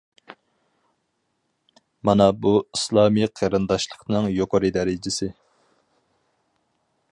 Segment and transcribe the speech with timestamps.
[2.09, 5.29] مانا بۇ ئىسلامىي قېرىنداشلىقنىڭ يۇقىرى دەرىجىسى.